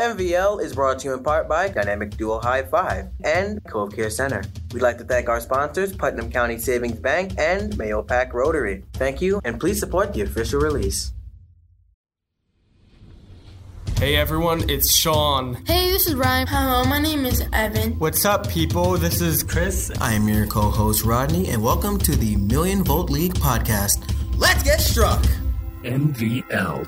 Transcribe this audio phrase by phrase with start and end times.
[0.00, 4.08] MVL is brought to you in part by Dynamic Duo High Five and Cove Care
[4.08, 4.42] Center.
[4.72, 8.82] We'd like to thank our sponsors, Putnam County Savings Bank and Mahopac Rotary.
[8.94, 11.12] Thank you, and please support the official release.
[13.98, 15.56] Hey everyone, it's Sean.
[15.66, 16.46] Hey, this is Ryan.
[16.46, 17.98] Hello, my name is Evan.
[17.98, 18.96] What's up, people?
[18.96, 19.92] This is Chris.
[20.00, 24.02] I am your co host, Rodney, and welcome to the Million Volt League podcast.
[24.38, 25.22] Let's get struck!
[25.82, 26.86] MVL,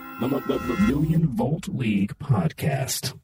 [0.86, 3.18] Million Volt League podcast.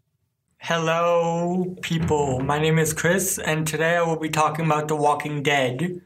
[0.56, 2.40] Hello, people.
[2.40, 6.00] My name is Chris, and today I will be talking about The Walking Dead.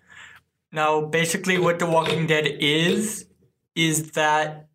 [0.72, 3.27] Now, basically, what The Walking Dead is,
[3.77, 4.66] is that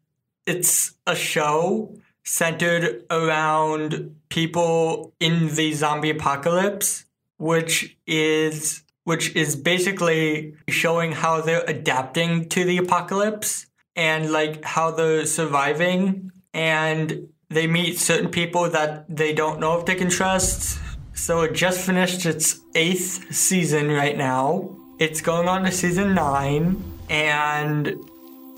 [0.45, 7.03] it's a show centered around people in the zombie apocalypse,
[7.37, 14.91] which is which is basically showing how they're adapting to the apocalypse and like how
[14.91, 20.79] they're surviving and they meet certain people that they don't know if they can trust.
[21.13, 24.75] So it just finished its eighth season right now.
[24.99, 27.95] It's going on to season nine, and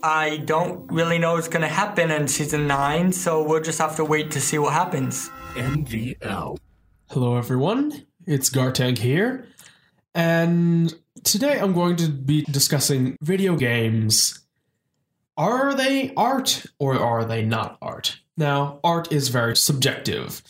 [0.01, 3.97] I don't really know what's going to happen in season 9, so we'll just have
[3.97, 5.29] to wait to see what happens.
[5.55, 6.57] MVL.
[7.09, 9.47] Hello everyone, it's Gartank here,
[10.15, 14.39] and today I'm going to be discussing video games.
[15.39, 18.19] Are they art or are they not art?
[18.35, 20.41] Now, art is very subjective.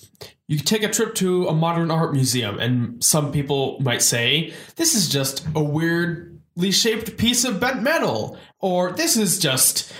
[0.48, 4.96] You take a trip to a modern art museum, and some people might say, this
[4.96, 9.94] is just a weirdly shaped piece of bent metal, or this is just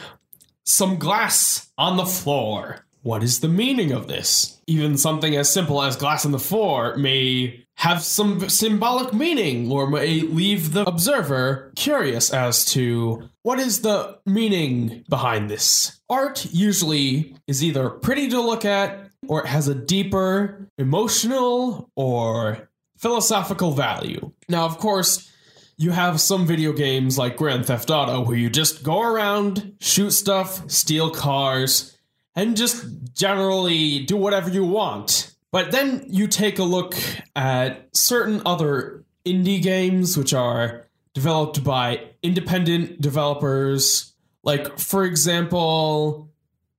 [0.64, 2.88] some glass on the floor.
[3.02, 4.62] What is the meaning of this?
[4.68, 9.90] Even something as simple as glass on the floor may have some symbolic meaning or
[9.90, 16.02] may leave the observer curious as to what is the meaning behind this.
[16.10, 22.70] Art usually is either pretty to look at or it has a deeper emotional or
[22.98, 24.32] philosophical value.
[24.50, 25.32] Now, of course,
[25.78, 30.12] you have some video games like Grand Theft Auto where you just go around, shoot
[30.12, 31.98] stuff, steal cars,
[32.40, 35.36] and just generally do whatever you want.
[35.52, 36.96] But then you take a look
[37.36, 44.14] at certain other indie games which are developed by independent developers.
[44.42, 46.30] Like, for example,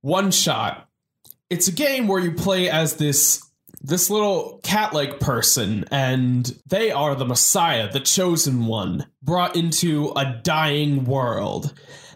[0.02, 0.82] OneShot.
[1.50, 3.46] It's a game where you play as this
[3.82, 10.38] this little cat-like person and they are the messiah the chosen one brought into a
[10.42, 11.72] dying world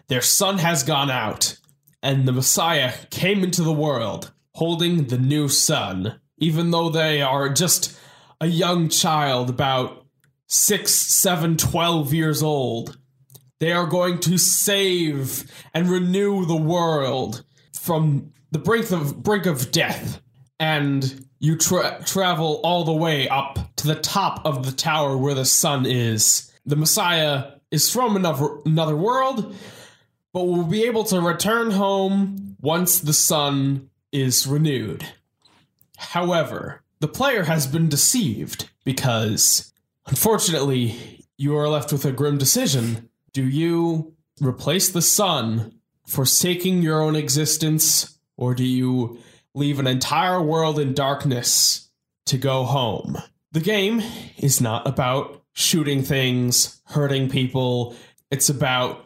[0.07, 1.57] their sun has gone out
[2.05, 7.49] and the messiah came into the world holding the new sun even though they are
[7.49, 7.97] just
[8.41, 10.05] a young child about
[10.47, 12.97] six, seven, twelve years old.
[13.59, 17.43] They are going to save and renew the world
[17.73, 20.21] from the brink of brink of death.
[20.59, 25.33] And you tra- travel all the way up to the top of the tower where
[25.33, 26.51] the sun is.
[26.65, 29.55] The Messiah is from another another world,
[30.35, 35.05] but we'll be able to return home once the sun is renewed.
[35.95, 39.71] However, the player has been deceived because,
[40.05, 43.09] unfortunately, you are left with a grim decision.
[43.31, 49.17] Do you replace the sun, forsaking your own existence, or do you
[49.53, 51.87] leave an entire world in darkness
[52.25, 53.17] to go home?
[53.53, 54.03] The game
[54.37, 57.95] is not about shooting things, hurting people.
[58.29, 59.04] It's about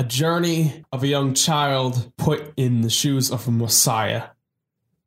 [0.00, 4.28] a journey of a young child put in the shoes of a messiah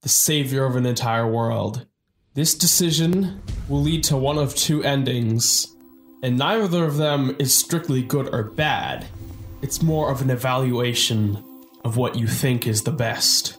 [0.03, 1.87] the savior of an entire world.
[2.35, 5.75] This decision will lead to one of two endings,
[6.21, 9.07] and neither of them is strictly good or bad.
[9.63, 11.43] It's more of an evaluation
[11.83, 13.57] of what you think is the best.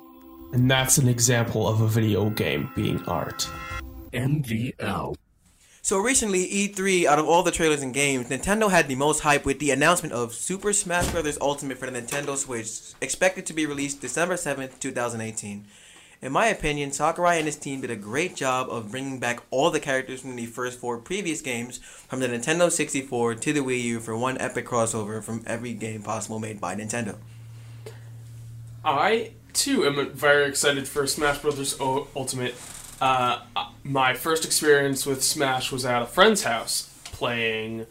[0.53, 3.51] And that's an example of a video game being art.
[4.13, 5.17] MVL.
[5.85, 9.45] So recently, E3, out of all the trailers and games, Nintendo had the most hype
[9.45, 11.37] with the announcement of Super Smash Bros.
[11.43, 15.67] Ultimate for the Nintendo Switch, expected to be released December 7th, 2018.
[16.23, 19.71] In my opinion, Sakurai and his team did a great job of bringing back all
[19.71, 23.83] the characters from the first four previous games from the Nintendo 64 to the Wii
[23.83, 27.17] U for one epic crossover from every game possible made by Nintendo.
[28.87, 32.55] I too am very excited for Smash U- Ultimate.
[33.01, 33.41] Uh,
[33.83, 37.87] my first experience with Smash was at a friend's house playing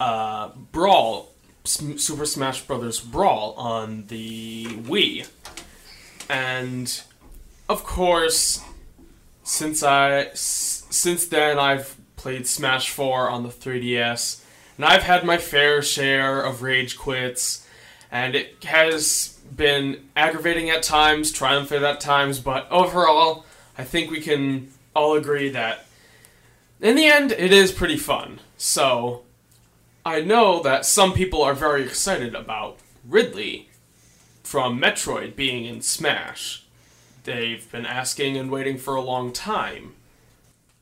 [0.00, 1.30] uh, Brawl,
[1.64, 5.28] Super Smash Brothers Brawl on the Wii,
[6.28, 7.02] and
[7.68, 8.60] of course,
[9.44, 14.42] since I s- since then I've played Smash 4 on the 3DS,
[14.76, 17.66] and I've had my fair share of rage quits,
[18.10, 23.44] and it has been aggravating at times, triumphant at times, but overall,
[23.76, 25.86] I think we can all agree that
[26.80, 28.40] in the end, it is pretty fun.
[28.56, 29.22] So,
[30.04, 32.78] I know that some people are very excited about
[33.08, 33.68] Ridley
[34.42, 36.64] from Metroid being in Smash.
[37.22, 39.94] They've been asking and waiting for a long time.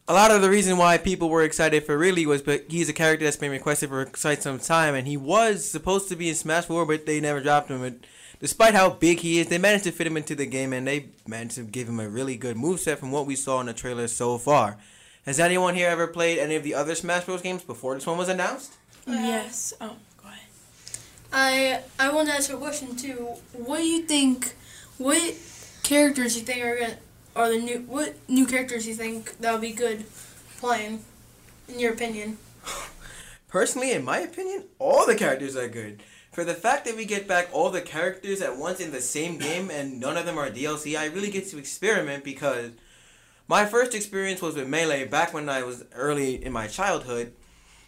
[0.08, 2.94] A lot of the reason why people were excited for Ridley was but he's a
[2.94, 6.34] character that's been requested for quite some time, and he was supposed to be in
[6.34, 8.00] Smash 4, but they never dropped him.
[8.40, 11.06] Despite how big he is, they managed to fit him into the game, and they
[11.26, 14.08] managed to give him a really good moveset from what we saw in the trailer
[14.08, 14.78] so far.
[15.26, 17.42] Has anyone here ever played any of the other Smash Bros.
[17.42, 18.72] games before this one was announced?
[19.06, 19.75] Yes.
[19.81, 20.40] Oh, go ahead.
[21.32, 23.34] I I want to ask a question too.
[23.52, 24.54] What do you think?
[24.98, 25.34] What
[25.82, 26.96] characters you think are gonna
[27.37, 27.78] are the new?
[27.81, 30.04] What new characters you think that would be good
[30.58, 31.04] playing?
[31.69, 32.38] In your opinion?
[33.48, 36.02] Personally, in my opinion, all the characters are good.
[36.31, 39.37] For the fact that we get back all the characters at once in the same
[39.37, 42.71] game and none of them are DLC, I really get to experiment because
[43.49, 47.32] my first experience was with Melee back when I was early in my childhood.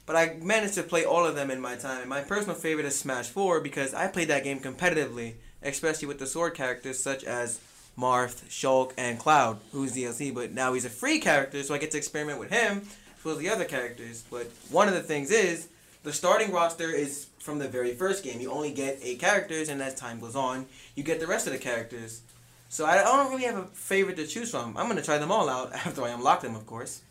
[0.07, 2.01] But I managed to play all of them in my time.
[2.01, 6.19] And my personal favorite is Smash 4 because I played that game competitively, especially with
[6.19, 7.61] the sword characters such as
[7.97, 11.93] Marth, Shulk, and Cloud, who's DLC, but now he's a free character, so I get
[11.93, 12.79] to experiment with him
[13.19, 14.25] as well as the other characters.
[14.29, 15.69] But one of the things is
[16.03, 18.41] the starting roster is from the very first game.
[18.41, 21.53] You only get eight characters, and as time goes on, you get the rest of
[21.53, 22.23] the characters.
[22.69, 24.77] So I, I don't really have a favorite to choose from.
[24.77, 27.03] I'm gonna try them all out after I unlock them, of course.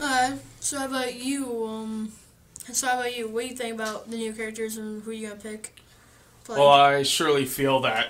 [0.00, 1.66] Uh, so how about you?
[1.66, 2.12] Um,
[2.72, 3.28] so how about you?
[3.28, 5.80] What do you think about the new characters and who you gonna pick?
[6.44, 6.58] Play?
[6.58, 8.08] Well, I surely feel that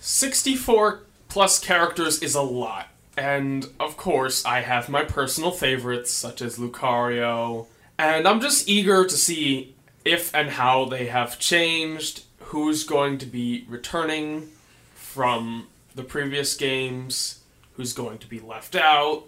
[0.00, 2.88] 64 plus characters is a lot.
[3.16, 7.66] And of course, I have my personal favorites, such as Lucario.
[7.98, 9.74] And I'm just eager to see
[10.04, 14.48] if and how they have changed, who's going to be returning
[14.94, 17.40] from the previous games,
[17.76, 19.24] who's going to be left out,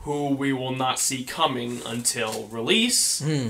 [0.00, 3.48] who we will not see coming until release hmm.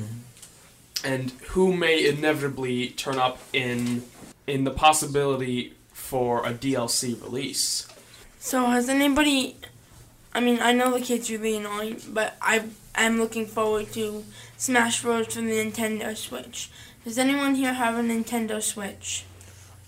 [1.02, 4.04] and who may inevitably turn up in
[4.46, 7.88] in the possibility for a DLC release.
[8.38, 9.56] So has anybody?
[10.34, 12.64] I mean, I know the kid's really annoying, but I
[13.02, 14.24] am looking forward to
[14.56, 15.26] Smash Bros.
[15.26, 16.70] for the Nintendo Switch.
[17.04, 19.24] Does anyone here have a Nintendo Switch?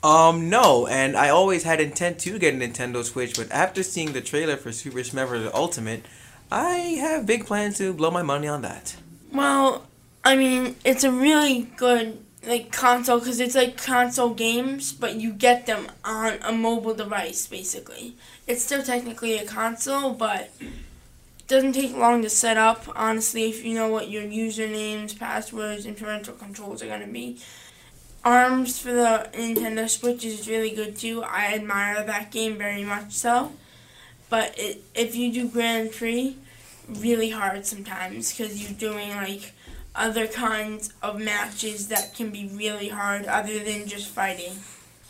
[0.02, 4.12] Um, no, and I always had intent to get a Nintendo Switch, but after seeing
[4.12, 5.50] the trailer for Super Smash Bros.
[5.54, 6.04] Ultimate,
[6.50, 8.96] I have big plans to blow my money on that.
[9.32, 9.86] Well,
[10.24, 15.32] I mean, it's a really good like console because it's like console games, but you
[15.32, 18.14] get them on a mobile device basically.
[18.46, 20.50] It's still technically a console, but
[21.48, 22.84] doesn't take long to set up.
[22.96, 27.40] Honestly, if you know what your usernames, passwords, and parental controls are gonna be.
[28.24, 31.22] Arms for the Nintendo Switch is really good too.
[31.22, 33.52] I admire that game very much so.
[34.28, 36.36] But it, if you do Grand Prix,
[36.88, 39.52] really hard sometimes because you're doing like
[39.94, 44.54] other kinds of matches that can be really hard other than just fighting.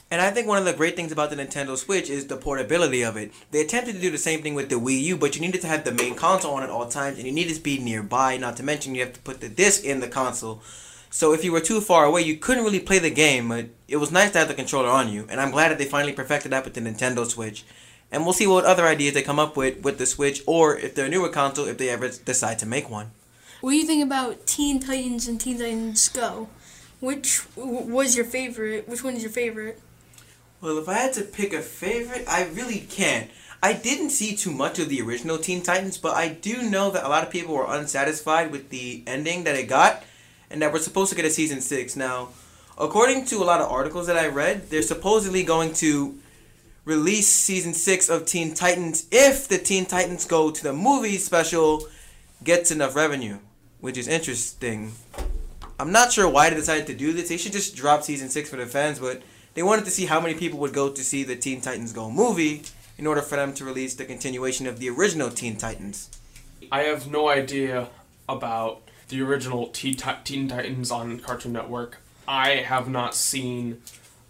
[0.08, 3.02] And I think one of the great things about the Nintendo Switch is the portability
[3.02, 3.32] of it.
[3.50, 5.66] They attempted to do the same thing with the Wii U, but you needed to
[5.66, 8.36] have the main console on at all times, and you needed to be nearby.
[8.36, 10.62] Not to mention, you have to put the disc in the console.
[11.10, 13.48] So if you were too far away, you couldn't really play the game.
[13.48, 15.86] But it was nice to have the controller on you, and I'm glad that they
[15.86, 17.64] finally perfected that with the Nintendo Switch.
[18.12, 20.94] And we'll see what other ideas they come up with with the Switch, or if
[20.94, 23.10] they're a newer console, if they ever decide to make one.
[23.60, 26.48] What do you think about Teen Titans and Teen Titans Go?
[27.00, 28.88] Which was your favorite?
[28.88, 29.80] Which one is your favorite?
[30.66, 33.30] Well, if I had to pick a favorite, I really can't.
[33.62, 37.04] I didn't see too much of the original Teen Titans, but I do know that
[37.04, 40.02] a lot of people were unsatisfied with the ending that it got,
[40.50, 41.94] and that we're supposed to get a season six.
[41.94, 42.30] Now,
[42.76, 46.18] according to a lot of articles that I read, they're supposedly going to
[46.84, 51.86] release season six of Teen Titans if the Teen Titans Go to the movie special
[52.42, 53.38] gets enough revenue,
[53.80, 54.94] which is interesting.
[55.78, 57.28] I'm not sure why they decided to do this.
[57.28, 59.22] They should just drop season six for the fans, but
[59.56, 62.10] they wanted to see how many people would go to see the Teen Titans Go
[62.10, 62.62] movie
[62.98, 66.10] in order for them to release the continuation of the original Teen Titans.
[66.70, 67.88] I have no idea
[68.28, 71.98] about the original Teen, Ti- Teen Titans on Cartoon Network.
[72.28, 73.80] I have not seen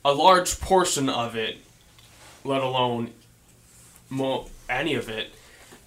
[0.04, 1.58] a large portion of it,
[2.44, 3.10] let alone
[4.08, 5.32] mo- any of it.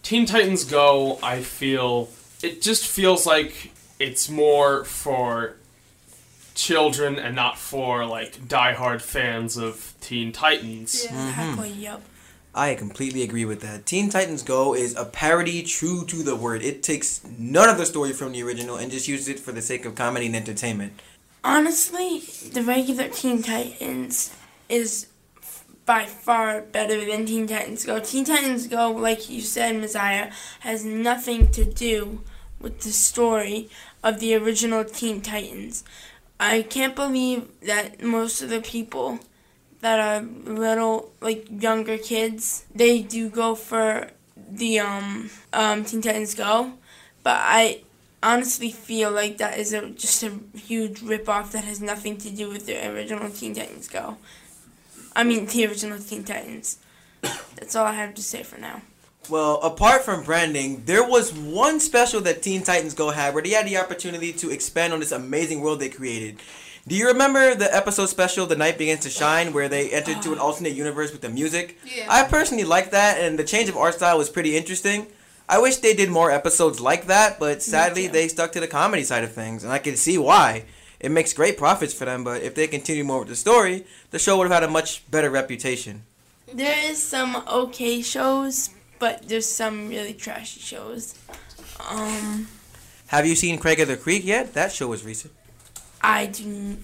[0.04, 2.10] Teen Titans Go, I feel
[2.44, 5.56] it just feels like it's more for
[6.60, 11.06] children and not for like diehard fans of Teen Titans.
[11.06, 11.30] Yeah, mm-hmm.
[11.30, 11.72] Exactly.
[11.72, 12.02] Yep.
[12.54, 13.86] I completely agree with that.
[13.86, 16.64] Teen Titans Go is a parody true to the word.
[16.64, 19.62] It takes none of the story from the original and just uses it for the
[19.62, 21.00] sake of comedy and entertainment.
[21.44, 22.20] Honestly,
[22.52, 24.36] the regular Teen Titans
[24.68, 25.08] is
[25.86, 28.00] by far better than Teen Titans Go.
[28.00, 32.24] Teen Titans Go, like you said, Messiah, has nothing to do
[32.60, 33.70] with the story
[34.04, 35.84] of the original Teen Titans.
[36.40, 39.20] I can't believe that most of the people
[39.82, 44.12] that are little, like younger kids, they do go for
[44.50, 46.74] the um, um, Teen Titans Go,
[47.24, 47.82] but I
[48.22, 52.50] honestly feel like that is a, just a huge ripoff that has nothing to do
[52.50, 54.18] with the original Teen Titans Go.
[55.16, 56.80] I mean, the original Teen Titans.
[57.22, 58.82] That's all I have to say for now.
[59.28, 63.50] Well, apart from branding, there was one special that Teen Titans Go had where they
[63.52, 66.38] had the opportunity to expand on this amazing world they created.
[66.88, 70.34] Do you remember the episode special, The Night Begins to Shine, where they entered to
[70.34, 71.78] an alternate universe with the music?
[71.86, 72.08] Yeah.
[72.10, 75.06] I personally liked that, and the change of art style was pretty interesting.
[75.48, 79.04] I wish they did more episodes like that, but sadly they stuck to the comedy
[79.04, 80.64] side of things, and I can see why.
[81.00, 84.20] It makes great profits for them, but if they continue more with the story, the
[84.20, 86.04] show would have had a much better reputation.
[86.52, 91.16] There is some okay shows, but there's some really trashy shows.
[91.90, 92.48] Um,
[93.08, 94.54] Have you seen Craig of the Creek yet?
[94.54, 95.34] That show was recent.
[96.02, 96.78] I do.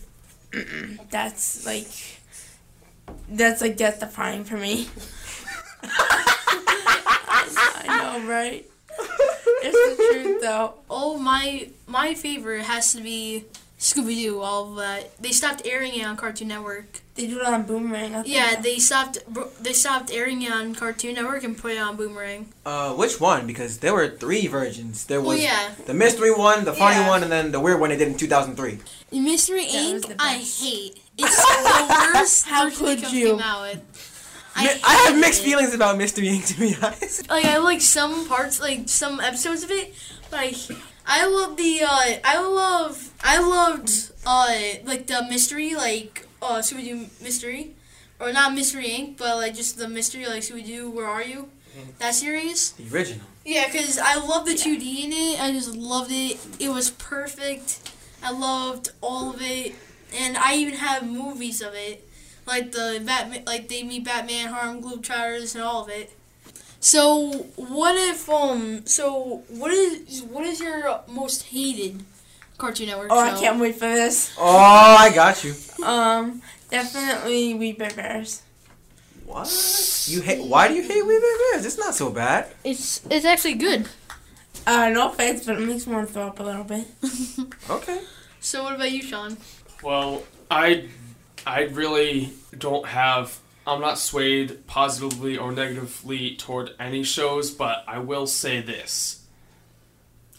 [1.10, 1.88] That's like.
[3.29, 4.88] That's like death defying for me.
[7.88, 8.65] I know, right?
[9.62, 10.74] It's the truth, though.
[10.89, 13.45] Oh my my favorite has to be
[13.79, 14.39] Scooby Doo.
[14.41, 15.17] All of that.
[15.22, 17.01] They stopped airing it on Cartoon Network.
[17.15, 18.15] They do it on Boomerang.
[18.15, 18.34] I think.
[18.36, 19.20] Yeah, they stopped.
[19.62, 22.53] They stopped airing it on Cartoon Network and put it on Boomerang.
[22.65, 23.46] Uh, which one?
[23.48, 25.05] Because there were three versions.
[25.05, 25.72] There was Oh, yeah.
[25.86, 27.10] the mystery one, the funny Yeah.
[27.10, 28.79] one, and then the weird one they did in 2003.
[29.12, 29.72] Mystery That
[30.03, 30.15] Inc.
[30.20, 30.62] I best.
[30.63, 31.01] hate.
[31.17, 32.46] It's the worst.
[32.48, 33.39] How version they could came you?
[33.41, 34.12] out with.
[34.58, 35.46] Mi- I, have mixed it.
[35.46, 36.48] feelings about Mystery Inc.
[36.48, 37.29] To be honest.
[37.29, 39.94] Like I like some parts, like some episodes of it,
[40.32, 40.53] but I,
[41.05, 41.81] I love the.
[41.83, 43.13] Uh, I love.
[43.24, 44.12] I loved.
[44.25, 47.75] Uh, like the mystery, like uh, Scooby Doo mystery,
[48.19, 49.17] or not Mystery Inc.
[49.17, 51.50] But like just the mystery, like Scooby Doo, Where Are You?
[52.00, 52.71] That series.
[52.71, 53.25] The original.
[53.45, 55.39] Yeah, because I love the 2D in it.
[55.39, 56.39] I just loved it.
[56.59, 57.91] It was perfect.
[58.24, 59.75] I loved all of it,
[60.15, 62.07] and I even have movies of it,
[62.47, 66.12] like the Batman, like they meet Batman, Harlem Globetrotters, and all of it.
[66.86, 68.86] So what if um?
[68.86, 72.04] So what is what is your most hated
[72.60, 73.36] Cartoon Network Oh, show?
[73.36, 74.36] I can't wait for this.
[74.38, 75.56] Oh, I got you.
[75.84, 78.44] Um, definitely We Bare Bears.
[79.25, 79.50] What?
[80.08, 80.44] You hate?
[80.44, 81.65] Why do you hate We Bare Bears?
[81.65, 82.54] It's not so bad.
[82.63, 83.88] It's it's actually good.
[84.68, 86.86] Uh, no offense, but it makes me want to throw up a little bit.
[87.68, 88.00] Okay.
[88.42, 89.38] So what about you, Sean?
[89.82, 90.88] Well, I
[91.48, 98.00] I really don't have I'm not swayed positively or negatively toward any shows, but I
[98.00, 99.25] will say this.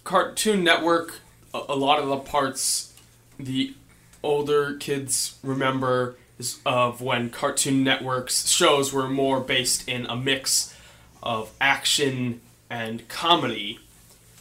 [0.05, 1.21] Cartoon Network
[1.57, 2.93] a, a lot of the parts
[3.39, 3.75] the
[4.23, 10.75] older kids remember is of when Cartoon Network's shows were more based in a mix
[11.23, 12.41] of action
[12.71, 13.79] and comedy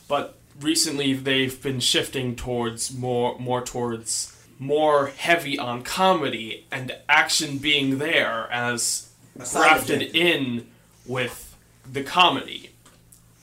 [0.07, 7.57] but recently they've been shifting towards more more towards more heavy on comedy and action
[7.57, 9.09] being there as
[9.39, 10.67] A grafted in
[11.05, 11.55] with
[11.91, 12.71] the comedy.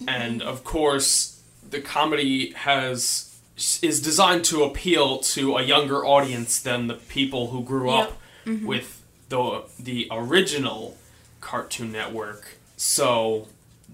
[0.06, 3.28] And of course the comedy has
[3.82, 8.66] is designed to appeal to a younger audience than the people who grew up mm-hmm.
[8.66, 10.96] with the the original
[11.40, 12.58] Cartoon Network.
[12.76, 13.48] So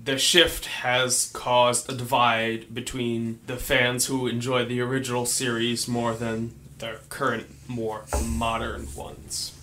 [0.05, 6.15] the shift has caused a divide between the fans who enjoy the original series more
[6.15, 9.55] than the current, more modern ones.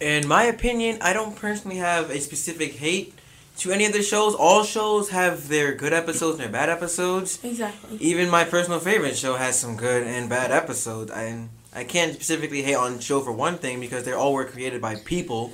[0.00, 3.14] In my opinion, I don't personally have a specific hate
[3.58, 4.34] to any of the shows.
[4.34, 7.42] All shows have their good episodes and their bad episodes.
[7.42, 7.98] Exactly.
[7.98, 11.10] Even my personal favorite show has some good and bad episodes.
[11.10, 14.80] I I can't specifically hate on show for one thing because they all were created
[14.80, 15.52] by people.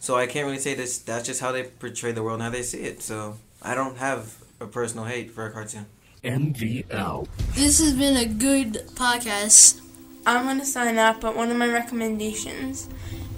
[0.00, 0.98] So I can't really say this.
[0.98, 3.02] That's just how they portray the world and how they see it.
[3.02, 5.86] So I don't have a personal hate for a cartoon.
[6.22, 7.26] MVL.
[7.54, 9.80] This has been a good podcast.
[10.28, 12.86] I'm gonna sign up, but one of my recommendations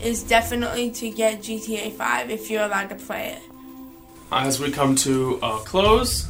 [0.03, 3.43] is definitely to get GTA 5 if you're allowed to play it.
[4.33, 6.27] As we come to a close,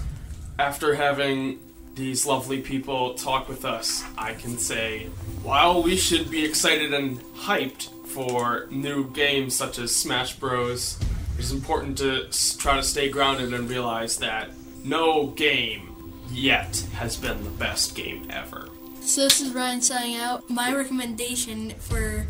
[0.59, 1.61] after having
[1.95, 5.07] these lovely people talk with us, I can say,
[5.43, 10.99] while we should be excited and hyped for new games such as Smash Bros,
[11.39, 12.27] it's important to
[12.59, 14.51] try to stay grounded and realize that
[14.85, 15.95] no game
[16.31, 18.69] yet has been the best game ever.
[19.11, 20.49] So this is Ryan signing out.
[20.49, 22.29] My recommendation for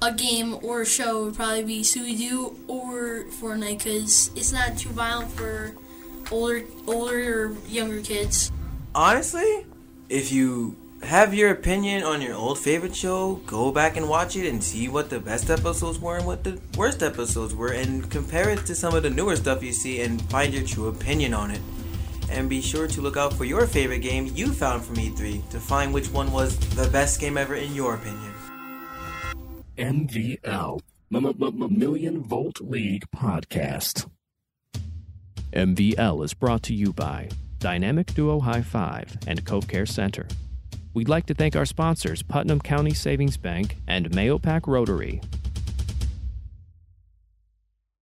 [0.00, 4.90] a game or a show would probably be Doo or Fortnite because it's not too
[4.90, 5.74] violent for
[6.30, 8.52] older, older or younger kids.
[8.94, 9.66] Honestly,
[10.08, 14.48] if you have your opinion on your old favorite show, go back and watch it
[14.48, 18.50] and see what the best episodes were and what the worst episodes were, and compare
[18.50, 21.50] it to some of the newer stuff you see and find your true opinion on
[21.50, 21.60] it.
[22.30, 25.60] And be sure to look out for your favorite game you found from E3 to
[25.60, 28.32] find which one was the best game ever in your opinion.
[29.78, 34.08] MVL, Million Volt League Podcast.
[35.52, 37.28] MVL is brought to you by
[37.58, 40.26] Dynamic Duo High Five and Cove Care Center.
[40.94, 45.20] We'd like to thank our sponsors, Putnam County Savings Bank and Mahopac Rotary,